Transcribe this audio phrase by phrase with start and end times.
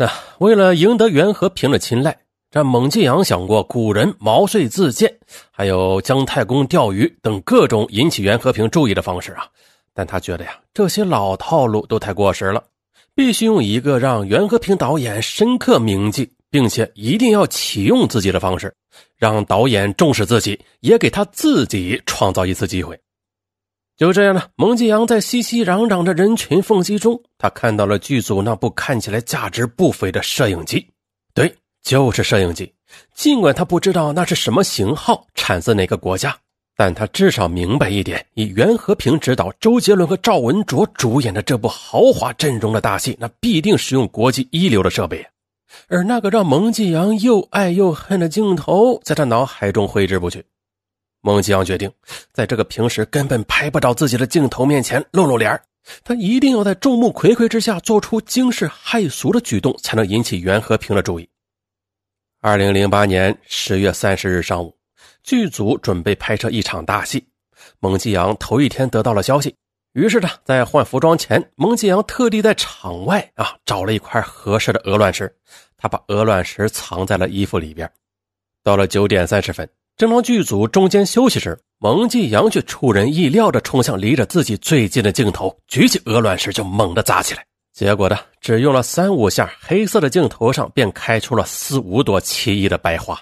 [0.00, 2.16] 那为了赢得袁和平的青睐，
[2.52, 5.12] 这蒙继阳想过古人毛遂自荐，
[5.50, 9.48] 还有姜太公钓鱼等各种引起袁和平注意的方式啊。
[9.92, 12.62] 但他觉得呀，这些老套路都太过时了，
[13.12, 18.72] 必须用一个让袁和平导演深刻铭记，并且一定要启用自己的方式，
[19.16, 22.96] 让导演重视自己，也给他自己创造一次机会。
[23.98, 30.86] 就这样呢，蒙继阳在熙熙攘攘的人群缝隙中，他看到了剧组那部看起来价值不菲的摄影机。
[31.34, 31.52] 对，
[31.82, 32.72] 就是摄影机。
[33.12, 36.36] 尽管他不知道那是什么型号，产自哪个国家。
[36.76, 45.26] 但他至少明白一点：以袁和平执导、周杰伦和赵文卓主演的这部豪华阵容的大戏，那必定使用国际一流的设备。
[45.88, 50.44] 而那个让蒙继阳又爱又恨的镜头，在他脑海中挥之不去。
[51.20, 51.90] 孟继阳决定，
[52.32, 55.60] 在这个平时根本拍不着自己的镜头面前露露脸
[56.04, 61.28] 他一定要在众目睽睽之下做出惊世骇俗的举动，才能引起袁和平的注意。
[62.40, 64.76] 二零零八年十月三十日上午。
[65.24, 67.22] 剧组准备拍摄一场大戏，
[67.80, 69.54] 蒙继阳头一天得到了消息，
[69.92, 75.30] 于是呢，在换服装前，蒙继阳特地在场外啊找了一块合适的鹅卵石，
[75.76, 77.90] 他把鹅卵石藏在了衣服里边。
[78.62, 79.68] 到了九点三十分，
[79.98, 87.44] 正当剧组中间休息时，蒙继阳却出人意料的冲向离着自己最近的镜头，举起鹅卵石就猛地砸起来。
[87.72, 93.20] 结果呢，只用了三五下，黑色的镜头上便开出了四五朵奇异的白花。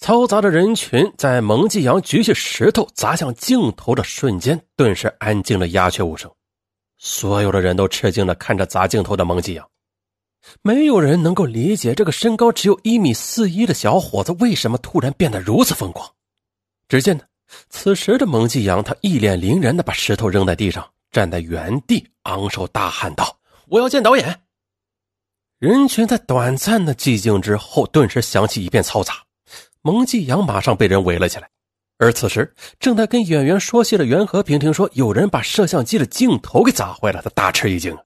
[0.00, 6.30] 嘈杂的人群在蒙继阳举起石头砸向镜头的瞬间，顿时安静的鸦雀无声。
[6.98, 9.68] 所有的人都吃惊的看着砸镜头的蒙继阳，
[10.62, 16.08] 没有人能够理解这个身高只有一米四一的小伙子为什么突然变得如此疯狂。
[16.88, 17.24] 只见呢，
[17.70, 24.40] 此时的蒙继阳，他一脸凛然的把石头扔在地上，站在原地，昂首大喊道：“我要见导演！”
[25.58, 29.14] 人群在短暂的寂静之后，顿时响起一片嘈杂。
[29.80, 31.48] 蒙继阳马上被人围了起来，
[31.98, 37.96] 而此时正在跟演员说戏的袁和平听说有人把摄像机的镜头给砸坏了，他大吃一惊。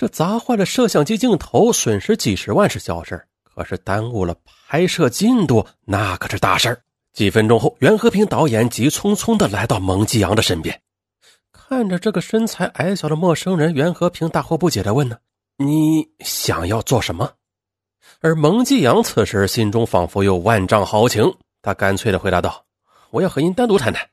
[0.00, 4.34] 这砸坏了摄像机镜头，损失几十万是小事可是耽误了
[4.66, 6.74] 拍摄进度，那可是大事
[7.12, 10.80] 几分钟后，袁和平导演急匆匆的来到蒙继阳的身边，
[11.52, 15.18] 看着这个身材矮小的陌生人，袁和平大惑不解的问：“呢，
[15.58, 17.32] 你想要做什么？”
[18.22, 21.30] 而蒙继阳此时心中仿佛有万丈豪情，
[21.60, 22.64] 他干脆的回答道
[23.12, 24.08] ：“我要和您单独谈谈。”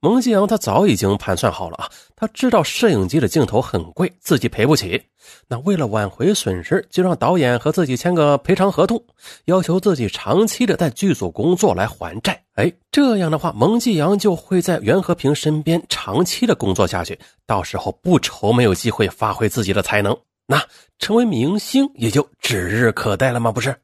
[0.00, 5.02] 蒙继阳他早已经盘算好了啊，他知道摄影机的镜头很贵，自己赔不起。
[5.48, 9.02] 那为了挽回损失，就让导演和自己签个赔偿合同，
[9.46, 12.40] 要求自己长期的在剧组工作来还债。
[12.54, 20.16] 哎，这样的话，蒙继阳就会在袁和平身边长期的工作下去，到时候不愁没有机会发挥自己的才能。
[20.46, 20.62] 那
[21.00, 23.50] 成为明星也就指日可待了吗？
[23.50, 23.74] 不是，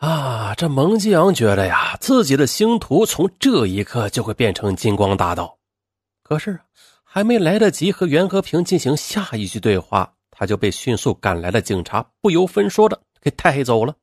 [0.00, 5.58] 啊，这蒙继阳觉得呀，自己的星途从这一刻就会变成金光大道。
[6.22, 6.58] 可是
[7.04, 13.94] 还没来得及和袁和平进行下一句对话，他就被迅速赶来的警察不由分说的给带走了。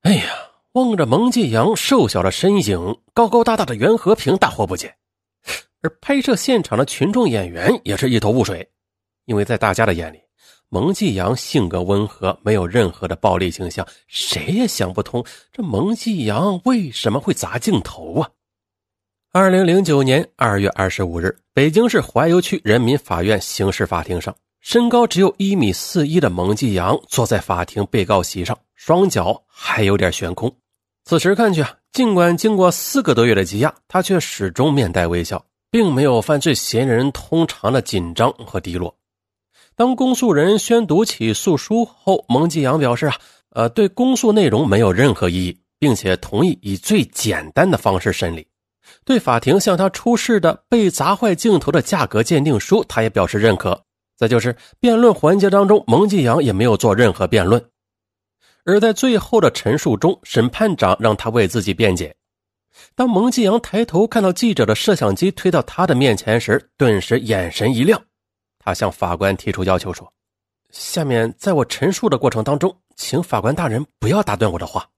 [0.00, 0.24] 哎呀，
[0.72, 4.96] 望着蒙继阳瘦小的身影，高高大大的袁和平大惑不解，
[5.82, 8.66] 而拍摄现场的群众演员也是一头雾水，
[9.26, 10.18] 因为在大家的眼里。
[10.74, 18.28] 蒙继阳性格温和，没有任何的暴力倾向，谁也想不通这蒙继阳为什么会砸镜头啊！
[19.32, 30.52] 二零零九年二月二十五日，北京市怀柔区人民法院刑事法庭上，身高只有一米四一的蒙继阳坐在法庭被告席上，双脚还有点悬空。
[31.04, 35.40] 此时看去啊，尽管经过四个多月的羁押，他却始终面带微笑，
[35.70, 38.92] 并没有犯罪嫌疑人通常的紧张和低落。
[39.76, 43.16] 当公诉人宣读起诉书后，蒙继阳表示：“啊，
[43.50, 48.46] 呃，对公诉内容没有任何异议，并且同意以最简单的方式审理。
[49.04, 53.82] 对法庭向他出示的被砸坏镜头的价格鉴定书，他也表示认可。
[54.16, 57.60] 再就是辩论环节当中，蒙继阳也没有做任何辩论。
[58.64, 62.14] 而在最后的陈述中，审判长让他为自己辩解。
[62.94, 68.00] 当蒙继阳抬头看到记者的摄像机推到他的面前时，顿时眼神一亮。”
[68.64, 70.10] 他向法官提出要求说
[70.72, 74.88] ：“下面在我陈述的过程当中，请法官大人不要打断我的话。”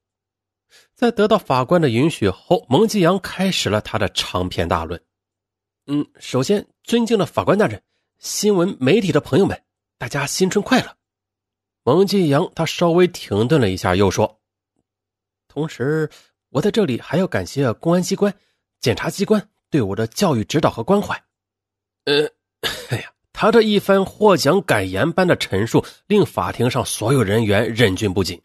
[0.95, 5.03] 在得到法官的允许后，蒙继阳开始了他的长篇大论。
[5.87, 7.83] 嗯，首先，尊敬的法官大人、
[8.19, 9.61] 新闻媒体的朋友们，
[9.99, 10.97] 大家新春快乐。
[11.83, 14.41] 蒙继阳他稍微停顿了一下，又说
[15.49, 16.09] ：“同时，
[16.51, 18.33] 我在这里还要感谢公安机关、
[18.79, 21.21] 检察机关对我的教育指导和关怀。”
[22.07, 22.31] 呃，
[22.91, 23.11] 哎呀。
[23.39, 28.41] 他这一番获奖感言般的陈述，令法庭上所有人员忍俊不禁。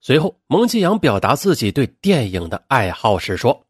[0.00, 3.64] 随后，蒙继阳表达自己对电影的爱好时说：“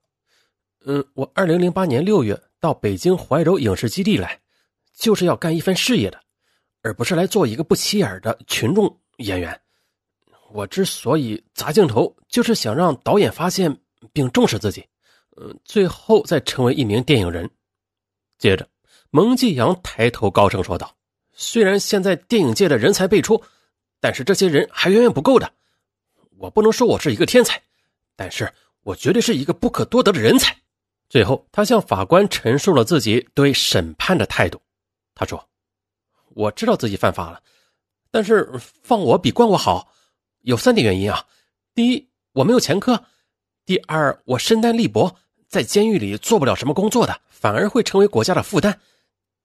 [0.86, 4.40] 嗯，我二零零八年六月到北京怀柔影视基地来，
[4.94, 6.18] 就是要干一番事业的，
[6.80, 9.60] 而不是来做一个不起眼的群众演员。
[10.54, 13.76] 我之所以砸镜头，就是想让导演发现
[14.10, 14.82] 并重视自己，
[15.36, 17.50] 嗯，最后再成为一名电影人。”
[18.38, 18.66] 接着，
[19.16, 20.94] 蒙继阳抬头高声说道
[21.32, 23.42] ：“虽然现在电影界的人才辈出，
[23.98, 25.50] 但是这些人还远远不够的。”
[26.36, 27.62] 我不能说我是一个天才，
[28.14, 28.52] 但是
[28.82, 30.54] 我绝对是一个不可多得的人才。
[31.08, 34.60] 最后，他向法官陈述了自己对审判的态度。
[35.14, 35.42] 他说
[36.36, 37.40] ：“我知道自己犯法了，
[38.10, 38.46] 但是
[38.82, 39.90] 放我比关我好，
[40.42, 41.24] 有三点原因啊。
[41.74, 42.94] 第一，我没有前科；
[43.64, 45.16] 第二，我身单力薄，
[45.48, 48.74] 在监狱里做不了什么工作的，反而会成为国家的负担；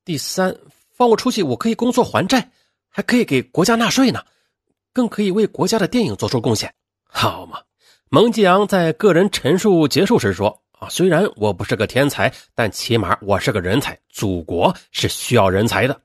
[0.03, 0.56] 第三，
[0.95, 2.51] 放我出去，我可以工作还债，
[2.89, 4.24] 还可以给国家纳税呢，
[4.92, 7.59] 更可以为国家的电影做出贡献。”好嘛，
[8.09, 13.98] 蒙继阳在个人陈述结束时说：“啊，虽然我不是个天才，但起码我是个人才。
[14.09, 16.01] 祖国是需要人才的。”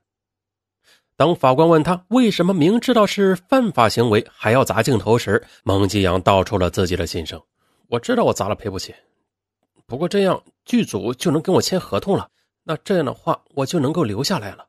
[1.16, 7.40] 当法官问他为什么明知道是犯法行为还要砸镜头时，蒙继阳道出了自己的心声
[7.88, 8.94] ：“我知道我砸了赔不起，
[9.86, 12.28] 不过这样剧组就能跟我签合同了。
[12.68, 14.66] 那这样的话，我就能够留下来了。”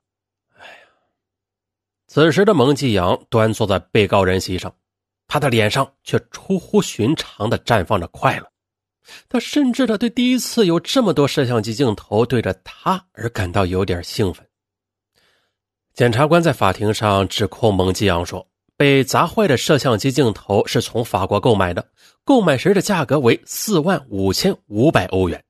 [0.57, 0.87] 哎呀，
[2.07, 4.71] 此时的蒙继阳端坐在被告人席上。
[5.29, 8.49] 他的脸上却出乎寻常的绽放着快乐，
[9.27, 14.47] 他甚至的对第一次有这么多摄像机镜头对着他而感到有点兴奋。
[15.93, 18.47] 检察官在法庭上指控蒙继阳说，
[18.77, 21.85] 被砸坏的摄像机镜头是从法国购买的，
[22.23, 25.43] 购买时的价格为四万五千五百欧元，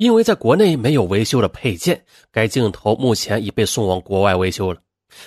[0.00, 2.02] 因为在国内没有维修的配件，
[2.32, 4.80] 该镜头目前已被送往国外维修了。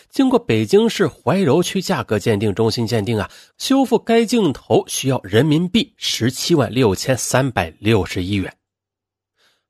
[0.10, 3.30] 经过北京市怀柔区价格鉴定中心鉴定啊，
[3.60, 8.52] 修复该镜头需要人民币十七万六千三百六十一元。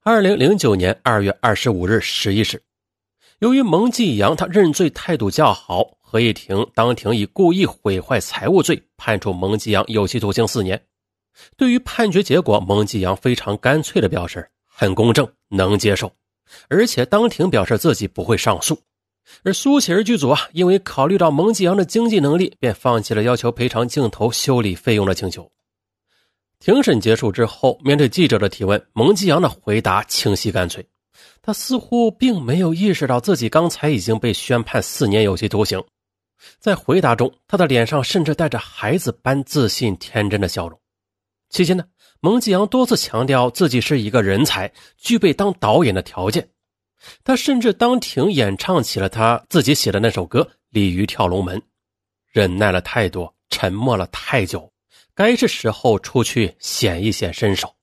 [0.05, 2.63] 二零零九年二月二十五日十一时，
[3.39, 10.81] 由于蒙继阳他认罪态度较好，合议庭当庭以故意毁坏财物罪判处蒙继阳有期徒刑四年。
[11.57, 16.11] 对于判决结果，蒙继阳非常干脆的表示很公正，能接受，
[16.67, 18.81] 而且当庭表示自己不会上诉。
[19.43, 25.49] 而苏乞儿剧组啊，因为考虑到蒙继阳的经济能力，便放弃了要求赔偿镜头修理费用的请求。
[26.59, 30.85] 庭审结束之后，面对记者的提问，蒙继阳的回答清晰干脆。
[31.41, 35.81] 他似乎并没有意识到自己刚才已经被宣判四年有期徒刑。
[36.59, 40.79] 在回答中，他的脸上甚至带着孩子般自信天真的笑容。
[41.49, 41.85] 期间呢，
[42.23, 46.47] 蒙继阳多次强调自己是一个人才，具备当导演的条件。
[47.21, 50.39] 他甚至当庭演唱起了他自己写的那首歌
[50.69, 51.59] 《鲤鱼跳龙门》，
[52.31, 54.71] 忍耐了太多，沉默了太久，
[55.13, 57.75] 该是时候出去显一显身手。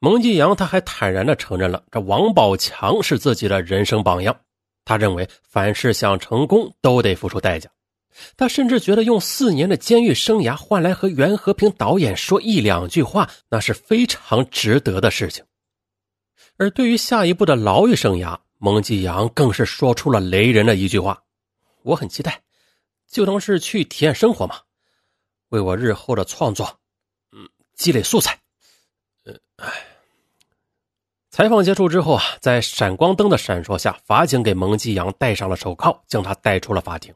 [0.00, 4.36] 蒙继阳他还坦然地承认了，这王宝强是自己的人生榜样。
[4.84, 7.70] 他认为凡事想成功都得付出代价。
[8.36, 15.44] 他甚至觉得用四年的监狱生涯换来和袁和平导演说一两句话，那是非常值得的事情。
[16.58, 21.22] 而对于下一步的牢狱生涯，蒙继阳更是说出了雷人的一句话
[21.82, 22.42] ：“我很期待，
[23.08, 24.60] 就当是去体验生活嘛，
[25.48, 26.78] 为我日后的创作，
[27.32, 28.38] 嗯，积累素材。”
[29.24, 29.72] 呃，哎。
[31.30, 37.14] 采访结束之后啊，在闪光灯的闪烁下，法警给蒙继阳戴上了手铐，将他带出了法庭。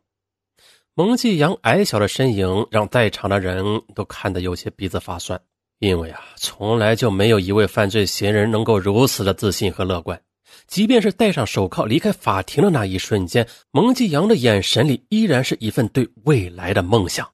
[0.99, 5.39] 蒙继阳矮小的身影让在场的人都看得有些鼻子发酸。
[5.79, 10.19] 因为啊，从来就没有一位犯罪嫌疑人能够如此的自信和乐观。
[10.67, 17.31] 即便是戴上手铐离开法庭的那一瞬间，蒙继阳的眼神里依然是一份对未来的梦想。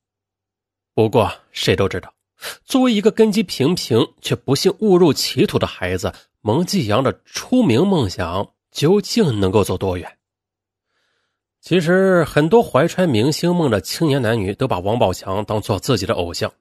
[0.92, 2.12] 不过，谁都知道，
[2.64, 10.18] 作为一个根基平平却不幸误入歧途的孩子，蒙继阳的出名梦想究竟能够走多远？
[11.62, 16.52] 其实，很多怀揣明星梦的青年男女都把王宝强当做自己的偶像。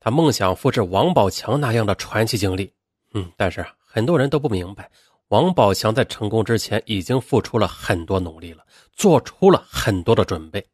[0.00, 2.72] 他梦想复制王宝强那样的传奇经历，
[3.12, 4.90] 嗯，但是很多人都不明白，
[5.28, 10.64] 王宝强在成功之前已经付出了很多努力了，做出了很多的准备，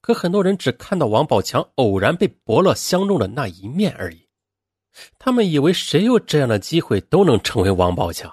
[0.00, 4.26] 可很多人只看到王宝强偶然被伯乐相中的那一面而已，
[5.18, 8.32] 他们以为谁有这样的机会都能成为王宝强，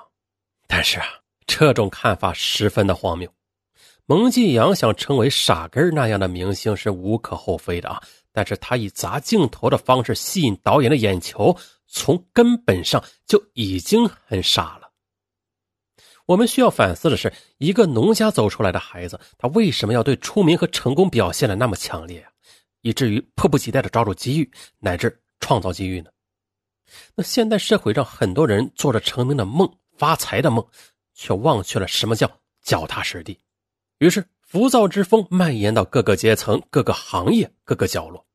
[0.68, 1.06] 但是啊，
[1.46, 3.30] 这种看法十分的荒谬。
[4.10, 8.02] 蒙继阳想成为傻根那样的明星是无可厚非的啊。
[8.32, 14.90] 但是他以砸镜头的方式吸引导演的眼球，从根本上就已经很傻了。
[16.26, 22.32] 我们需要反思的是，一个农家走出来的孩子，他为什么要对出名和成功表现的那么强烈啊？
[22.82, 26.10] 以至于迫不及待的抓住机遇，乃至创造机遇呢？
[27.14, 30.66] 那现代社会上很多人做着成名的梦、发财的梦，
[31.14, 32.28] 却忘却了什么叫
[32.64, 33.40] 脚踏实地，
[34.00, 38.26] 于是浮躁之风蔓延到各个阶层、各个行业、各个角落。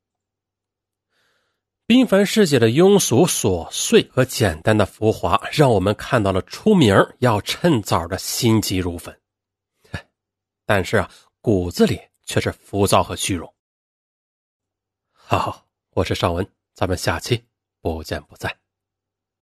[1.87, 9.15] 缤繁世界的庸俗、琐碎和简单的浮华，让我们看到了出名要趁早的心急如焚。
[10.65, 13.53] 但是啊，骨子里却是浮躁和虚荣。
[15.11, 17.43] 好，我是尚文，咱们下期
[17.81, 18.64] 不见不散。